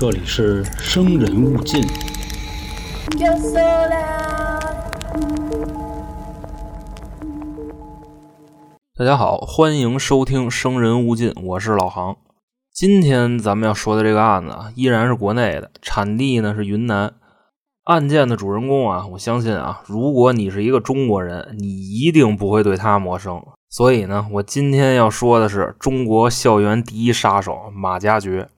[0.00, 1.84] 这里是生人勿近。
[8.96, 12.16] 大家好，欢迎收听《生人勿近》，我是老航。
[12.72, 17.14] 今天咱们要说的这个案子啊，依然是国内的，产地呢是云南。
[17.82, 23.42] 案件的主人公啊，我相信啊，如果你是一个中国人，你一定不会对他陌生。
[23.68, 28.48] 所以呢，我今天要说的是中国校园第一杀手马加爵。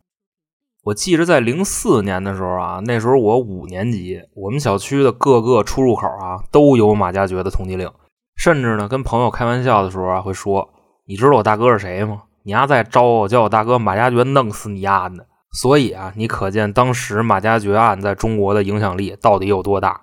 [0.84, 7.90] 我记着在零四年的时候啊，那时候我五年级，我们小区的各个出入口啊都有马加爵的通缉令。
[8.36, 10.70] 甚至呢，跟朋友开玩笑的时候啊，会说
[11.06, 12.22] ：“你知道我大哥是谁吗？
[12.44, 20.00] 你丫再招我，叫我大哥马加爵弄死你丫的！”所以啊，你可见当时马加爵案在中国的影响力到底有多大。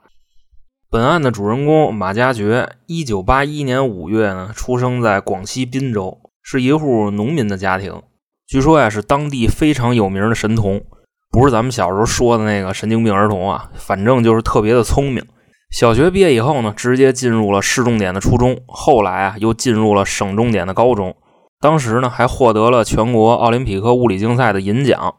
[0.91, 8.04] 本案的主人公马加爵，一九八一年五月呢，出生在广西滨州，是一户农民的家庭。
[8.48, 10.82] 据说呀，是当地非常有名的神童，
[11.30, 15.21] 不是咱们小时候说的那个神经病儿童啊，反正就是特别的聪明。
[15.70, 21.13] 小学毕业以后呢，直接进入了市重点的初中，后来啊又进入了省重点的高中。
[21.60, 25.16] 当时呢还获得了全国奥林匹克物理竞赛的银奖，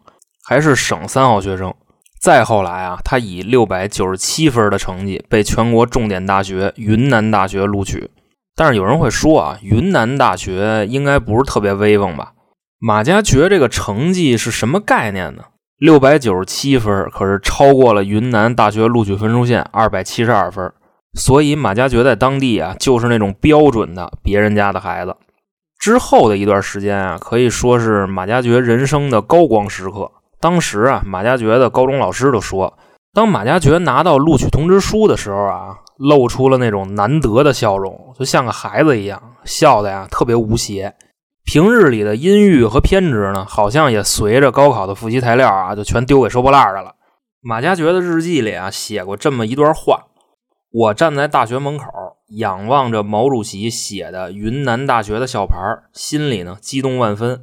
[0.49, 1.75] 还是省三好学生。
[2.23, 8.11] 再后来啊，他以六百九十七分的成绩被全国重点大学云南大学录取。
[8.57, 12.33] 但是有人会说啊，云南大学应该不是特别威风吧？
[12.81, 15.43] 马加爵这个成绩是什么概念呢？
[15.79, 20.73] 六百九十七分，可是超过了云南大学录取分数线二百七十二分，
[21.15, 25.17] 所以马加爵在当地啊，就是那种标准的别人家的孩子。
[25.81, 30.13] 之后的一段时间啊，可以说是马加爵人生的高光时刻。
[30.39, 32.79] 当时啊，马加爵的高中老师都说，
[33.13, 40.95] 当马加爵拿到录取通知书的时候啊，露出了那种难得的笑容，就像个孩子一样，笑的呀特别无邪。
[41.51, 46.97] 平日里的阴郁和偏执呢，好像也随着高考的复习材料啊，就全丢给收破烂的了。
[47.41, 50.09] 马加爵的日记里啊，写过这么一段话：
[50.71, 51.87] 我站在大学门口，
[52.37, 55.57] 仰望着毛主席写的云南大学的校牌，
[55.95, 57.41] 心里呢激动万分。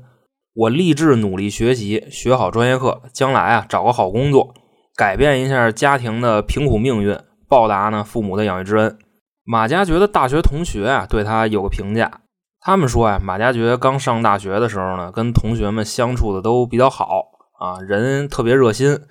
[0.54, 4.54] 我立志努力学习，学好专业课，将来啊找个好工作，
[4.96, 7.18] 改变一下家庭的贫苦命运，
[7.50, 9.00] 报答呢父母的养育之恩。
[9.44, 12.22] 马加爵的大学同学啊，对他有个评价。
[12.66, 17.22] 他们说呀，马加爵刚上大学的时候呢，跟同学们相处的都比较好
[17.60, 19.02] 啊，人特别热心。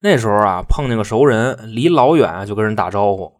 [0.00, 3.34] 那时候啊，碰见个熟人，离老远啊就跟人打招呼。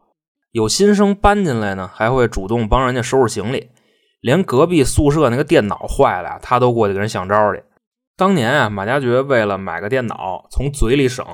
[0.53, 3.71] 有新生搬进来呢，还会主动帮人家收拾行李。
[4.21, 7.65] 连隔壁宿舍那个电脑坏了，他都过去给人想招去。
[8.15, 11.25] 当年啊，马加爵为了买个电脑，从嘴里省，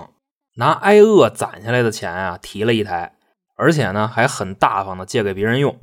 [0.58, 3.16] 拿挨饿攒下来的钱啊提了一台，
[3.56, 5.76] 而且呢还很大方的借给别人用。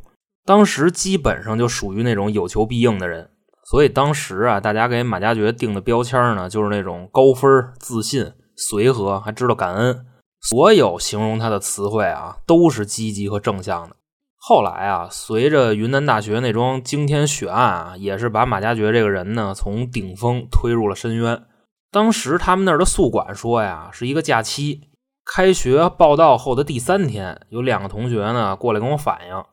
[0.49, 3.29] 当时基本上就属于那种有求必应的人，
[3.65, 10.07] 所以当时啊，大家给马加爵定的标签呢，就是那种高分、自信、随和，还知道感恩。
[10.41, 13.95] 所有形容他的词汇啊，都是积极和正向的。
[14.39, 21.43] 后来啊，随着云南大学那桩惊天血案啊，也是把马加爵这个人呢从顶峰推入了深渊。
[21.91, 24.89] 当时他们那儿的宿管说呀，是一个假期，
[25.23, 29.43] 开学报到后的第三天，有两个同学呢过来跟我反映。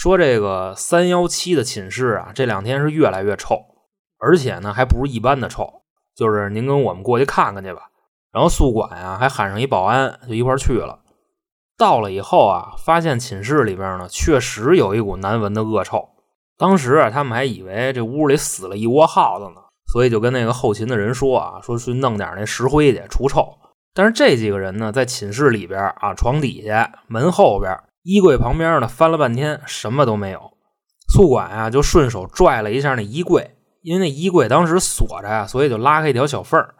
[0.00, 3.60] 说这个三幺七的寝室啊，这两天是越来越臭，
[4.18, 5.82] 而且呢还不是一般的臭，
[6.16, 7.82] 就是您跟我们过去看看去吧。
[8.32, 11.00] 然后宿管啊还喊上一保安，就一块去了。
[11.76, 16.08] 到了以后啊，发现寝室里边呢确实有一股难闻的恶臭。
[16.56, 19.60] 当时啊，他们还以为这屋里死了一窝耗子呢，
[19.92, 23.46] 所以就跟那个后勤的人说啊，说去弄点那石灰去除臭。
[23.92, 27.78] 但是这几个人呢，在寝室里边啊，床底下、门后边。
[28.02, 30.40] 衣柜旁边呢，翻了半天，什么都没有。
[31.12, 36.74] 宿管啊，就顺手拽了一下那衣柜，因为那衣柜当时锁着呀，所以就拉开一条小缝儿。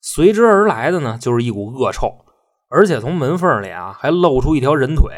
[0.00, 2.24] 随之而来的呢，就是一股恶臭，
[2.68, 5.12] 而且从门缝里啊，还露出一条人腿。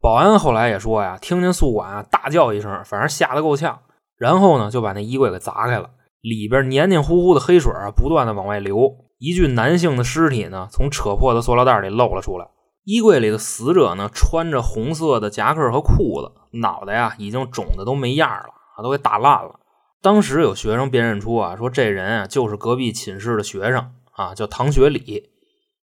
[0.00, 3.78] 保安后来也说呀，听见宿管啊大叫一声，反正吓得够呛，
[4.18, 5.88] 然后呢，就把那衣柜给砸开了，
[6.20, 8.90] 里边黏黏糊糊的黑水啊，不断的往外流。
[9.18, 12.46] 一具男性的尸体呢，从扯破的塑料袋里露了出来。
[12.84, 19.58] 衣柜里的死者呢，穿着红色的夹克和裤子，脑袋呀已经肿的都没样了，啊，都给打烂了。
[20.02, 25.30] 当时有学生辨认出啊，说这人啊就是隔壁寝室的学生啊，叫唐学礼。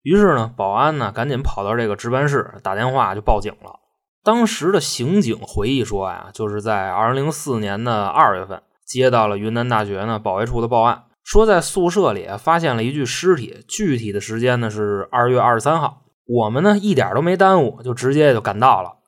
[0.04, 3.80] 于是呢，保安呢赶紧跑到这个值班室打电话就报警了。
[4.24, 16.01] 当时的刑警回忆说呀，就是在二零零四年的二月份，接到了云南大学呢保卫处的报案，说在宿舍里发现了一具尸体，具体的时间呢是二月二十三号。
[16.34, 19.00] 我们呢一点都没耽误，就直接就赶到了。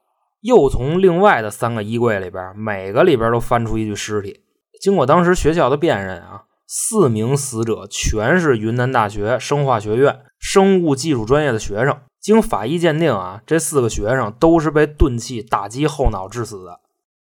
[0.42, 4.42] 又从另外的三个衣柜里边，每个里边都翻出一具尸体。
[4.82, 11.98] 经过当时学校的辨认啊，四名死者全是云南大学生化学院生物技术专业的学生。
[12.20, 16.82] 经法医鉴定啊，这四个学生都是被钝器打击后脑致死的。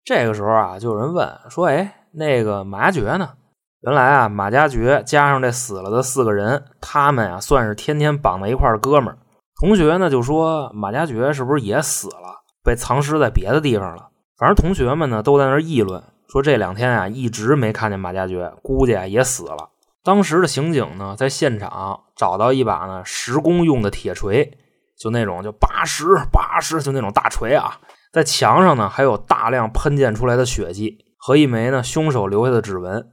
[0.05, 3.31] 这个时候啊，就有人问说：“哎，那个马加爵呢？”
[3.81, 9.19] 原来啊，马加爵加上这死了的四个人，他们呀算是天天绑在一块的哥们儿。
[9.59, 19.71] 同学呢就说：“马加爵是不是也死了，被藏尸在别的地方了？”反正同学们呢都在那议论，说这两天啊一直没看见马加爵，估计啊也死了。
[20.05, 24.59] 当时的刑警呢在现场找到一把呢石工用的铁锤。
[24.99, 27.79] 就那种就八十八十就那种大锤啊，
[28.15, 33.07] 在墙上呢还有大量喷溅出来的血迹和一枚呢凶手留下的指纹。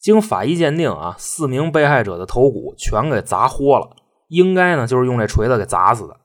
[0.00, 3.90] 经法医鉴定啊，四名被害者的头骨全给砸豁了，
[4.28, 6.16] 应该呢就是用这锤子给砸死的。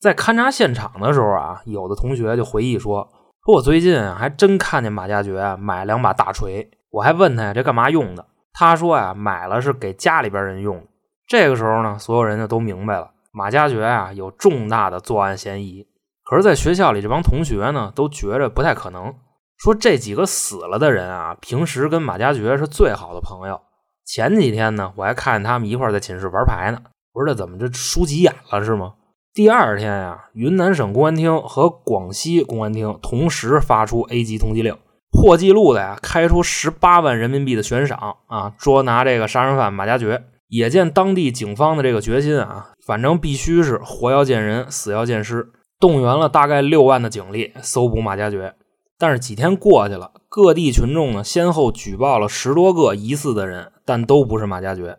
[0.00, 3.08] 在勘察现场的时候啊，有的同学就回忆说
[3.46, 8.26] ：“说我最近还真看见马加爵买两把大锤，我还问他呀这干嘛用的？
[8.52, 10.86] 他说呀买了是给家里边人用。
[11.26, 15.86] 这个时候呢，所有人就都明白了。”马加爵啊，有重大的作案嫌疑。
[16.24, 19.14] 可是，在学校里，这帮同学呢，都觉着不太可能。
[19.56, 23.58] 说这几个死了的人啊，平时跟马加爵是最好的朋友。
[24.04, 26.78] 前几天呢，我还看见他们一块在寝室玩牌呢。
[27.14, 28.94] 我说这怎么这输急眼了是吗？
[29.34, 34.76] 第二天呀，云南省公安厅和广西公安厅同时发出 A 级通缉令，
[35.10, 40.24] 破纪录的呀，开出十八万人民币的悬赏啊，捉拿这个杀人犯马加爵。
[40.48, 45.50] 也见当地警方的这个决心啊，反正必须是活要见人，死要见尸，
[45.80, 48.54] 动员了大概六万的警力搜捕马加爵。
[48.98, 54.98] 但是几天过去了，各地群众呢先后举报了十多个疑似的人，但都不是马加爵。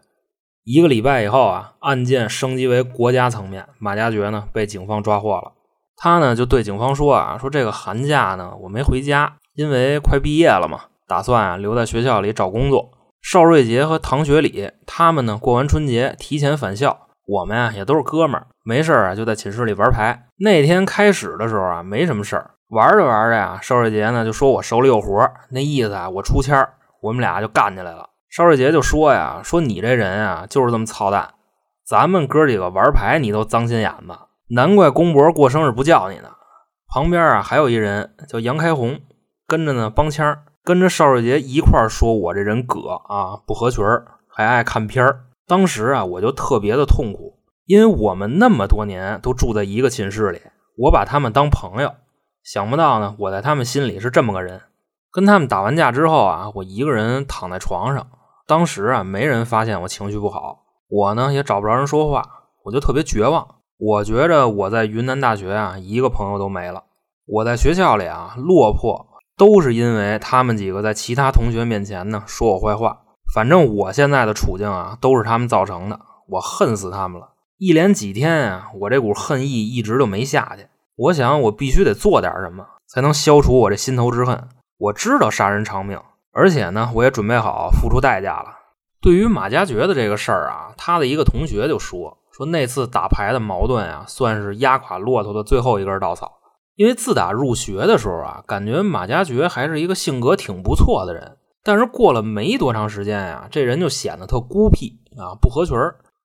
[0.65, 5.51] 一个礼拜以后啊，案件升级为国家层面，马加爵呢被警方抓获了。
[5.97, 12.91] 他呢就对警方说啊，说这个寒假呢我没回家，因为快毕业了嘛，打算啊留在学校里找工作。
[13.21, 17.07] 邵瑞杰和唐学礼他们呢，过完春节提前返校。
[17.25, 20.27] 我们啊也都是哥们儿，没事儿啊就在寝室里玩牌。
[20.37, 26.65] 那天开始的时候啊，没什么事儿，玩着玩着呀，邵瑞杰呢就说我手里有活那意思啊我出签
[27.01, 28.09] 我们俩就干起来了。
[28.35, 31.35] 邵瑞杰就说呀，说你这人啊就是这么操蛋，
[31.85, 34.17] 咱们哥几个玩牌你都脏心眼子，
[34.49, 36.31] 难怪公博过生日不叫你呢。
[36.87, 38.99] 旁边啊还有一人叫杨开红，
[39.45, 43.85] 跟着呢帮腔跟着邵瑞杰一块儿说：“我这人葛啊，不合群
[44.27, 47.37] 还爱看片儿。”当时啊，我就特别的痛苦，
[47.67, 50.41] 因为我们那么多年都住在一个寝室里，
[50.79, 51.93] 我把他们当朋友。
[52.41, 54.59] 想不到呢，我在他们心里是这么个人。
[55.11, 58.07] 跟他们打完架之后啊，我一个人躺在床上，
[58.45, 62.23] 当时啊，没人发现我情绪不好，我呢也找不着人说话，
[62.63, 63.47] 我就特别绝望。
[63.77, 66.83] 我觉着我在云南大学啊，一个朋友都没了。
[67.25, 69.07] 我在学校里啊，落魄。
[69.35, 72.99] 都是因为他们几个在其他同学面前呢说我坏话，
[73.33, 75.99] 反正我现在的处境啊都是他们造成的，
[76.29, 77.29] 我恨死他们了。
[77.57, 80.67] 一连几天啊，我这股恨意一直都没下去。
[80.95, 84.49] 我想我必须得做点什么，才能消除我这心头之恨。
[84.77, 85.99] 我知道杀人偿命，
[86.33, 88.49] 而且呢，我也准备好付出代价了。
[89.01, 96.31] 对于马加爵的这个事儿啊，他的一个同学就说说那次打牌的矛盾啊，算是压垮骆驼的最后一根稻草。
[96.75, 105.77] 因为自打入学的时候啊，感觉马加爵还是一个性格挺不错的人，但是过了没多长时间呀，这人就显得特孤僻啊，不合群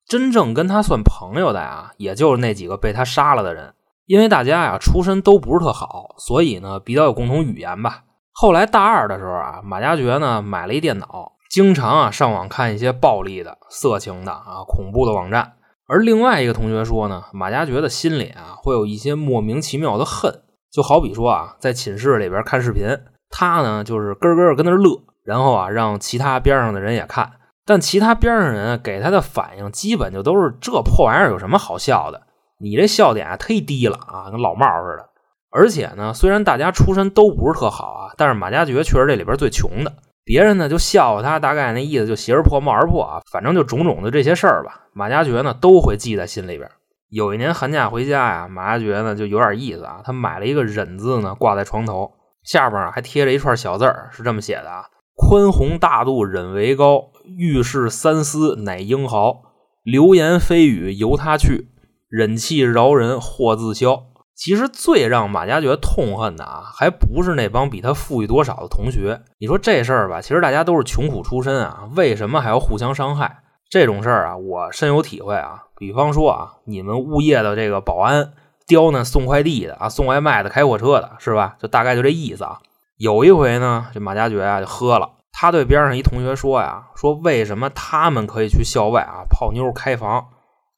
[0.06, 3.74] 真正跟他算朋友的呀，也就是那几个被他杀了的人。
[4.06, 8.04] 因为大家呀出身都不是特好，所以呢比较有共同语言吧。
[8.40, 15.54] 后来大二的时候啊，马加爵呢买了一电脑，经常啊上网看一些暴力的、色情的啊恐怖的网站。
[15.88, 20.32] 而另外一个同学说呢，马加爵的心里啊会有一些莫名其妙的恨，
[20.70, 22.86] 就好比说啊，在寝室里边看视频，
[23.28, 27.32] 他呢就是咯咯跟那乐，然后啊让其他边上的人也看，
[27.66, 32.22] 但其他边上人给他的反应基本就都是这破玩意儿有什么好笑的？
[32.60, 35.07] 你这笑点啊忒低了啊，跟老帽似的。
[35.50, 39.92] 而且呢，虽然大家出身都不是特好啊，但是马加爵确实这里边最穷的。
[40.24, 44.82] 别人呢就笑话他，大概那意思就鞋儿破帽儿破啊，反正就种种的这些事儿吧。
[44.92, 46.70] 马加爵呢都会记在心里边。
[47.08, 52.12] 有一年寒假回家呀，马加爵呢就有点意思啊，他买了一个忍字呢挂在床头，
[52.42, 54.84] 下边还贴着一串小字儿，是这么写的啊：
[55.16, 59.40] 宽宏大度忍为高，遇事三思乃英豪，
[59.82, 61.68] 流言蜚语由他去，
[62.10, 64.02] 忍气饶人祸自消。
[64.38, 69.20] 其实最让马加爵痛恨的啊，还不是那帮比他富裕多少的同学。
[69.38, 73.38] 你说这事儿吧，其实大家都是穷苦出身啊，为什么还要互相伤害？
[73.68, 75.64] 这种事儿啊，我深有体会啊。
[75.76, 78.32] 比方说啊，你们物业的这个保安
[78.68, 81.56] 刁难送快递的啊，送外卖的，开货车的，是吧？
[81.58, 82.60] 就大概就这意思啊。
[82.96, 90.28] 有一回呢，这马加爵啊就喝了，他对边上一同学说呀：“说为什么他们可以去校外啊泡妞、开房，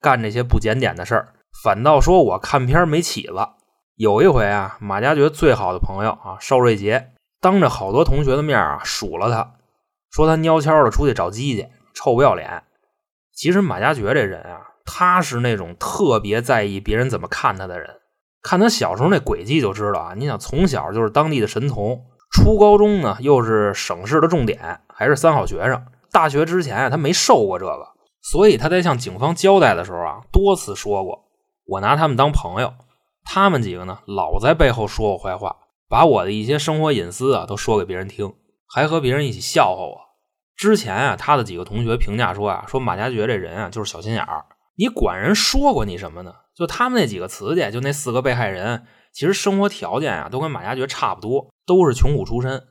[0.01, 3.35] 干这些不检点的事儿，反倒说我看片没起子？”
[3.95, 9.53] 有一回啊，马加爵最好的朋友啊邵瑞杰当着好多同学的面啊数了他，
[10.09, 12.63] 说他蔫悄的出去找鸡去，臭不要脸。
[13.33, 17.97] 其实马加爵这人啊，他是那种特别在意别人怎么看他的人。
[18.41, 25.85] 看他小时候那轨迹就知道啊，你想从小就是当地的神童，初高中呢又是省市的重点，还是三好学生。
[26.11, 27.87] 大学之前啊，他没受过这个，
[28.21, 31.23] 所以他在向警方交代的时候啊，多次说过，
[31.71, 32.73] 我拿他们当朋友，
[33.23, 35.55] 他们几个呢老在背后说我坏话，
[35.87, 38.33] 把我的一些生活隐私啊都说给别人听，
[38.67, 39.97] 还和别人一起笑话我。
[40.57, 44.43] 之前啊，他的几个同学评价说啊，说马加爵这人啊就是小心眼儿。
[44.75, 46.33] 你管人说过你什么呢？
[46.53, 52.61] 就他们那几个词家，就那四个被害人，其实生活条件啊都跟马加爵差不多，都是穷苦出身。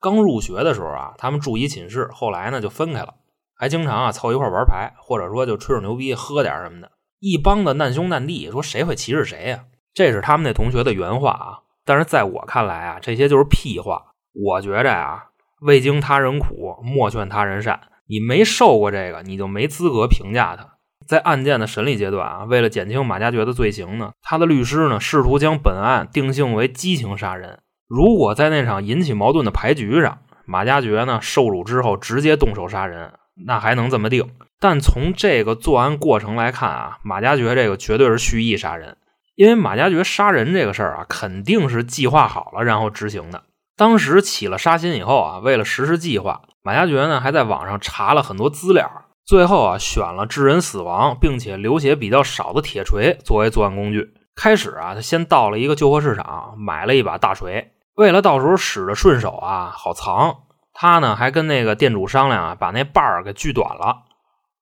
[0.00, 3.16] 刚入学的时候啊，他们住一寝室，后来呢就分开了，
[3.54, 6.90] 还经常啊凑一块玩牌，或者说就吹吹牛逼、喝点什么的。
[7.18, 9.64] 一帮的难兄难弟，说谁会歧视谁呀？
[9.94, 11.58] 这是他们那同学的原话啊。
[11.84, 14.06] 但是在我看来啊，这些就是屁话。
[14.32, 15.26] 我觉着啊，
[15.60, 17.80] 未经他人苦，莫劝他人善。
[18.08, 20.74] 你没受过这个，你就没资格评价他。
[21.06, 27.60] 在案件的审理阶段啊，为了减轻马加爵的罪行呢，他的律师呢试图将本案定性为激情杀人。
[27.88, 33.12] 如果在那场引起矛盾的牌局上，马加爵呢受辱之后直接动手杀人，
[33.44, 34.30] 那还能这么定？
[34.58, 38.96] 但从这个作案过程来看啊，马加爵这个绝对是蓄意杀人，
[39.34, 43.42] 因为马加爵杀人这个事儿啊，肯定是计划好了然后执行的。
[43.76, 48.90] 当时起了杀心以后啊，为了实施计划，马加爵呢还在网上查了很多资料。
[49.26, 54.14] 最后啊，选了致人死亡并且流血比较少的铁锤作为作案工具。
[54.34, 60.36] 开始啊，他先到了一个旧货市场，买了一把大锤，为了到时候使着顺手啊，好藏。
[60.78, 64.02] 他呢还跟那个店主商量啊，把那把儿给锯短了，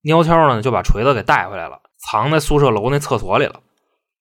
[0.05, 3.57] 蔫悄呢就把锤子给带回来了，藏在宿舍楼那厕所里了。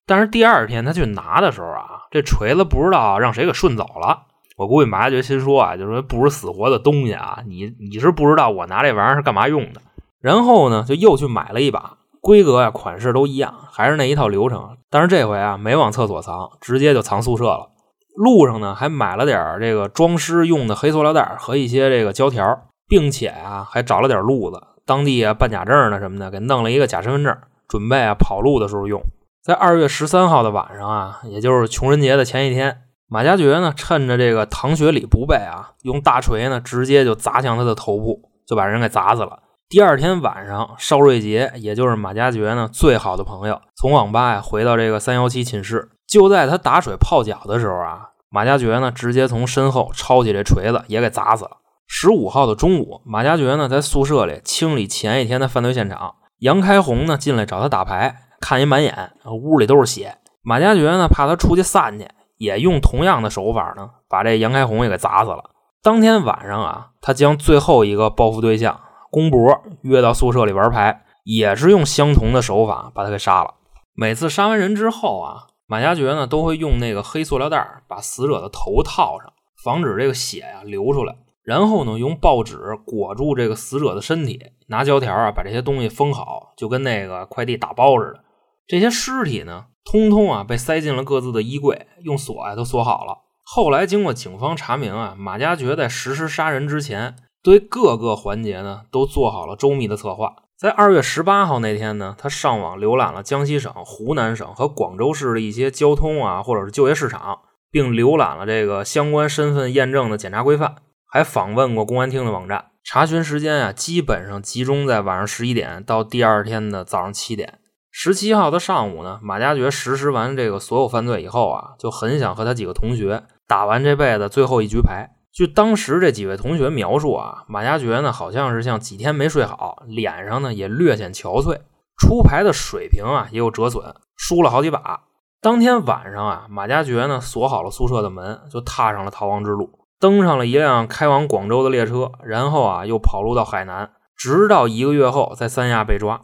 [0.04, 4.24] 但是第二天他去拿的时候啊，这锤子不知道让谁给顺走了。
[4.56, 9.80] 我估计马家爵心说啊，就是说不是死活的东西啊，你你是不知道我拿这玩意儿是干嘛用的。
[10.20, 14.76] 然后呢，就又去买了一把，规格啊、款式都一样，还是那一套流程。
[14.90, 17.70] 但是这回啊，没往厕所藏，直接就藏宿舍了。
[18.14, 29.02] 路上呢，还买了点这个装尸用的黑塑料袋和一些这个胶条，并且啊，还找了点路子，当地啊办假证呢什么的，给弄了一个假身份证，准备啊跑路的时候用。
[29.42, 39.40] 在二月十三号的晚上啊，也就是穷人节的前一天，马加爵呢趁着这个唐学礼不备啊，用大锤呢直接就砸向他的头部，就把人给砸死了。
[39.68, 45.88] 第二天晚上，邵瑞杰，也就是马加爵呢最好的朋友，从网吧呀回到这个三幺七寝室。
[46.14, 51.50] 就在他打水泡脚的时候啊，马加爵呢直接从身后抄起这锤子，也给砸死了。
[51.88, 56.14] 十五号的中午，马加爵呢在宿舍里清理前一天的犯罪现场。
[56.38, 60.18] 杨开红呢进来找他打牌，看一满眼，屋里都是血。
[60.42, 62.06] 马加爵呢怕他出去散去，
[62.36, 65.50] 也用同样的手法呢把这杨开红也给砸死了。
[65.82, 68.78] 当天晚上啊，他将最后一个报复对象。
[69.10, 73.54] 公博约到宿舍里玩牌，也是用相同的手法把他给杀了。
[73.94, 79.32] 每次杀完人之后啊，马加爵呢都会用那个黑塑料袋把死者的头套上，
[79.64, 81.16] 防止这个血呀流出来。
[81.42, 88.20] 然后呢，用报纸裹住这个死者的身体，拿胶条啊把这些东西封好，就跟那个快递打包似的。
[88.68, 93.18] 这些尸体呢，通通啊被塞进了各自的衣柜，用锁啊都锁好了。
[93.42, 97.16] 后来经过警方查明啊，马加爵在实施杀人之前。
[97.42, 100.36] 对各个环节呢都做好了周密的策划。
[100.56, 107.40] 在二月十八号那天呢，他上网浏览了江西省、湖南省和广州市的一些交通啊，或者是就业市场，
[107.72, 110.76] 并浏览了这个相关身份验证的检查规范，
[111.10, 112.66] 还访问过公安厅的网站。
[112.84, 117.58] 查询时间啊，基本上集中在晚上十一点到第二天的早上七点。
[117.90, 125.10] 十七号的上午呢，马加爵实施完这个所有犯罪以后啊，就很想和他几个同学打完这辈子最后一局牌。
[125.34, 131.58] 据当时这几位同学描述啊，马加爵呢好像是像几天没睡好，脸上呢也略显憔悴，
[131.98, 133.82] 出牌的水平啊也有折损，
[134.16, 135.00] 输了好几把。
[135.40, 146.20] 当天晚上啊，马加爵呢锁好了宿舍的门，就踏上了逃亡之路，登上了一辆开往广州的列车，然后啊又跑路到海南，直到一个月后在三亚被抓。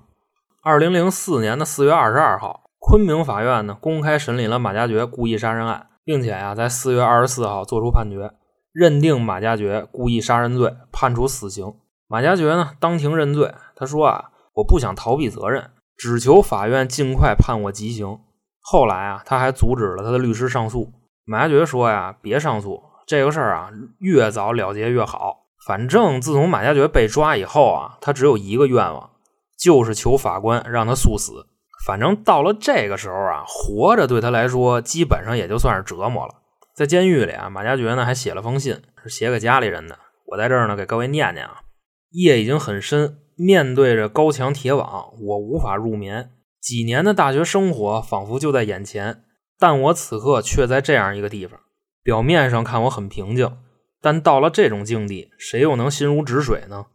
[0.62, 8.30] 二零零四年的四月二十二号，昆明法院呢公开审理了马加爵故意杀人案，并且呀在四月二十四号作出判决。
[8.72, 11.74] 认定马加爵故意杀人罪，判处死刑。
[12.06, 13.54] 马加爵呢，当庭认罪。
[13.76, 18.18] 他说：“啊，我不想逃避责任，只求法院尽快判我极刑。”
[18.62, 20.92] 后来啊，他还阻止了他的律师上诉。
[21.24, 25.46] 马加爵说：“呀，别上诉，这个事儿啊，越早了结越好。
[25.66, 29.10] 反正自从马加爵被抓以后啊，他只有一个愿望，
[29.58, 31.46] 就是求法官让他速死。
[31.86, 36.34] 反正到了这个时候啊，活着对他来说基本上也就算是折磨了。
[36.74, 39.98] 在监狱里啊，马加爵呢还写了封信，是写给家里人的。
[40.26, 41.62] 我在这儿呢给各位念念啊。
[42.10, 46.30] 夜已经很深，面对着高墙铁网，我无法入眠。
[46.60, 49.22] 几年的大学生活仿佛就在眼前，
[49.58, 51.60] 但我此刻却在这样一个地方。
[52.02, 53.56] 表面上看我很平静，
[54.00, 56.86] 但到了这种境地，谁又能心如止水呢？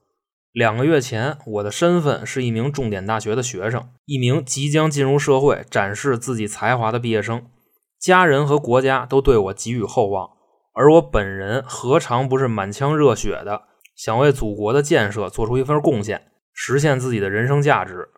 [0.51, 7.45] 两个月前，我的身份是一名重点大学的学生，一名即将进入社会、展示自己才华的毕业生。
[7.99, 10.29] 家人和国家都对我寄予厚望，
[10.73, 13.63] 而我本人何尝不是满腔热血的，
[13.95, 18.09] 想为祖国的建设做出一份贡献，实现自己的人生价值。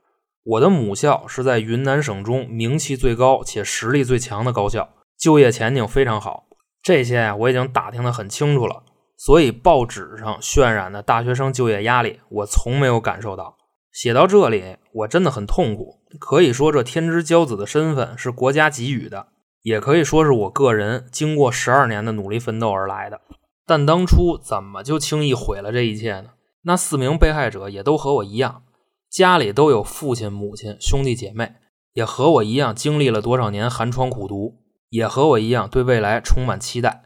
[0.44, 6.48] 我的母校是在云南省中名气最高且实力最强的高校，就业前景非常好。
[6.82, 8.84] 这些呀，我已经打听得很清楚了。
[9.18, 13.58] 所以，报纸上渲染的大学生就业压力，我从没有感受到。
[13.92, 16.00] 写到这里，我真的很痛苦。
[16.20, 19.28] 可以说，这天之骄子的身份是国家给予的，
[19.68, 23.20] 也可以说是我个人经过十二年的努力奋斗而来的。
[23.66, 26.30] 但当初怎么就轻易毁了这一切呢？
[26.62, 28.64] 那四名被害者也都和我一样，
[29.10, 31.56] 家里都有父亲、母亲、兄弟姐妹，
[31.92, 34.56] 也和我一样经历了多少年寒窗苦读，
[34.88, 37.04] 也和我一样对未来充满期待。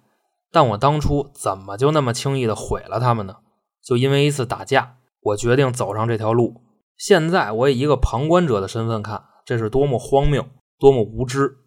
[0.51, 3.37] 但我当初怎么就那么轻易的毁了他们呢？
[3.83, 6.61] 就因为一次打架，我决定走上这条路。
[6.95, 10.45] 现在我以一个旁观者的身份看，这是多么荒谬，
[10.77, 11.57] 多么无知！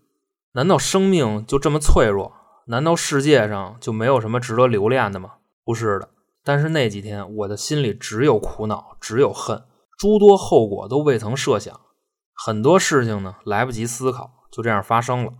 [0.55, 2.33] 难道生命就这么脆弱？
[2.67, 5.33] 难道世界上就没有什么值得留恋的吗？
[5.65, 6.09] 不是的。
[6.45, 9.65] 但是那几天，我的心里只有苦恼，只有恨，
[9.99, 11.81] 诸多后果都未曾设想。
[12.35, 15.33] 很多事情呢，来不及思考，就这样发生了。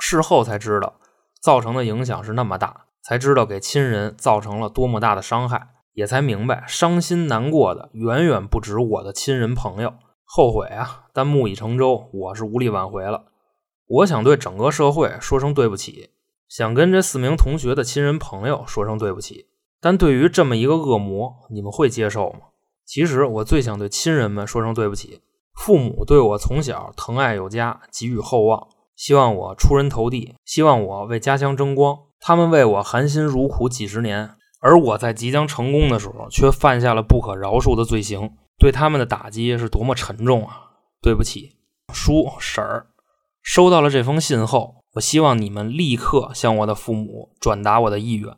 [0.00, 0.94] 事后才知道，
[1.42, 2.86] 造成的影响是那么大。
[3.02, 9.94] 才知道给亲人造成了多么大的伤害，也才明白伤心难过的远远不止我的亲人朋友。
[10.24, 13.24] 后悔啊，但木已成舟，我是无力挽回了。
[13.90, 16.10] 我想对整个社会说声对不起，
[16.48, 19.46] 想跟这四名同学的亲人朋友说声对不起。
[19.80, 22.38] 但对于这么一个恶魔，你们会接受吗？
[22.86, 25.22] 其实我最想对亲人们说声对不起。
[25.54, 31.98] 父母对我从小疼爱有加，给予厚望，希望我出人头地，希望我为家乡争光。
[32.20, 40.70] 他们为我含辛茹苦几十年，而我在即将成功的时候，却犯下了不可饶恕的罪行，对他们的打击是多么沉重啊！
[41.02, 41.56] 对不起，
[41.92, 42.86] 叔婶儿，
[43.42, 48.36] 收到了这封信后，我希望你们立刻向我的父母转达我的意愿，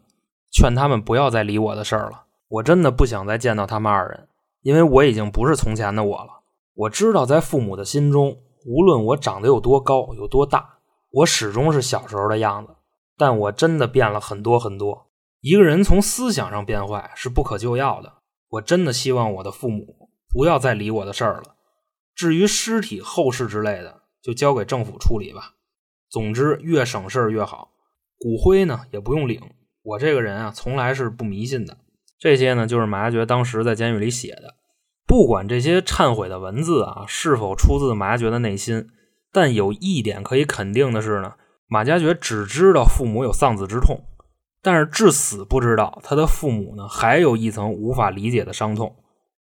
[0.50, 2.24] 劝他们不要再理我的事儿了。
[2.48, 4.28] 我真的不想再见到他们二人，
[4.62, 6.42] 因为我已经不是从前的我了。
[6.74, 10.78] 我知道，在父母的心中，无论我长得有多高、有多大，
[11.10, 12.74] 我始终是小时候的样子。
[13.16, 15.06] 但我真的变了很多很多。
[15.40, 18.12] 一个人从思想上变坏是不可救药的。
[18.48, 21.54] 我真的希望我的父母不要再理我的事儿了。
[22.14, 25.54] 至于尸体后事之类的，就交给政府处理吧。
[26.08, 27.70] 总之，越省事儿越好。
[28.18, 29.40] 骨灰呢，也不用领。
[29.82, 31.78] 我这个人啊，从来是不迷信的。
[32.18, 34.54] 这些呢，就是马加爵当时在监狱里写的。
[35.06, 38.88] 不管这些忏悔的文字啊，是否出自马加爵的内心，
[39.32, 41.34] 但有一点可以肯定的是呢。
[41.66, 44.04] 马加爵只知道父母有丧子之痛，
[44.62, 48.94] 但是至死不知道他的父母呢还有一层无法理解的伤痛，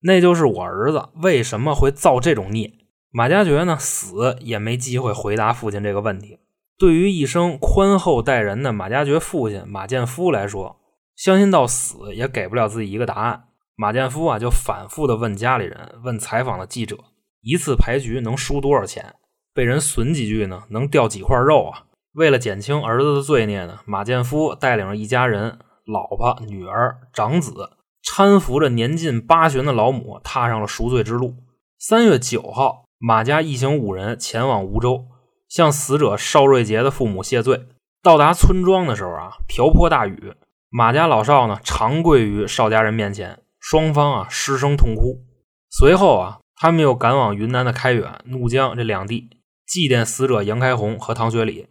[0.02, 2.70] 那就是我儿子为什么会造这种孽。
[3.12, 6.38] 马加爵呢死也没机会回答父亲这个问题。
[6.78, 10.76] 对于一生宽厚待人的马加爵父亲马建夫来说，
[11.16, 13.44] 相信到死也给不了自己一个答案。
[13.74, 16.96] 马建夫啊就反复的问家里人，问采访的记者，
[17.40, 19.14] 一次牌局能输多少钱？
[19.52, 20.62] 被人损几句呢？
[20.70, 21.84] 能掉几块肉啊？
[22.12, 27.70] 为了减轻儿子的罪孽呢，马建夫带领着一家人，老婆、女儿、长子，
[28.04, 31.34] 搀扶着年近八旬的老母，踏上了赎罪之路。
[31.78, 35.06] 三月九号，马家一行五人前往梧州，
[35.48, 37.66] 向死者邵瑞杰的父母谢罪。
[38.02, 40.34] 到达村庄的时候啊，瓢泼大雨，
[40.68, 45.24] 马家老少呢长跪于邵家人面前，双方啊失声痛哭。
[45.70, 49.30] 随后啊，他们又赶往云南的开远、怒江这两地，
[49.66, 51.68] 祭奠死者杨开红和唐学礼。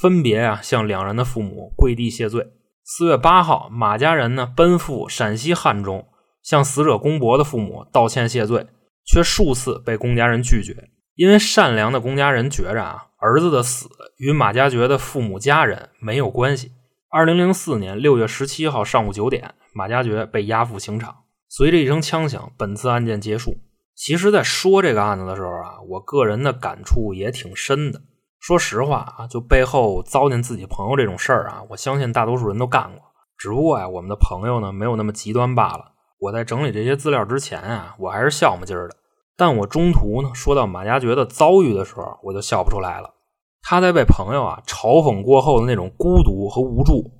[0.00, 2.48] 分别啊向两人的父母跪地谢罪。
[2.84, 6.08] 四月八号，马家人呢奔赴陕西汉中，
[6.42, 8.66] 向死者公伯的父母道歉谢罪，
[9.04, 10.90] 却数次被龚家人拒绝。
[11.14, 16.72] 因为善良的龚家人觉着啊，儿子的死与马家爵的父母家人没有关系。
[17.10, 21.14] 二零零四年六月十七号上午九点，马家爵被押赴刑场。
[21.48, 23.58] 随着一声枪响，本次案件结束。
[23.94, 28.00] 其实，在说这个案子的时候啊，我个人的感触也挺深的。
[28.40, 33.02] 说实话啊，就背后糟践自己朋友这种事儿啊，我相信大多数人都干过。
[33.36, 35.91] 只不过呀，我们的朋友呢没有那么极端罢了。
[36.22, 38.94] 我在整理这些资料之前啊，我还是笑么劲儿的。
[39.36, 43.12] 但我中途呢说到马加爵的遭遇的时候，我就笑不出来了。
[43.60, 47.10] 他在被朋友啊嘲讽过后的那种孤独和无助，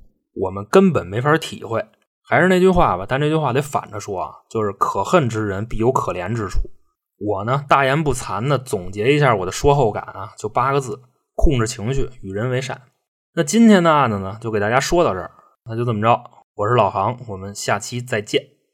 [0.40, 1.84] 我们根本没法体会。
[2.24, 6.60] 还是那句话吧，但这句话得反着说啊，就是可恨之人必有可怜之处。
[7.18, 11.00] 我呢大言不惭的总结一下我的说后感啊，就八个字：
[11.34, 12.80] 控制情绪，与人为善。
[13.34, 15.32] 那今天的案子呢，就给大家说到这儿。
[15.64, 16.22] 那就这么着，
[16.54, 18.40] 我是老航，我们下期再见。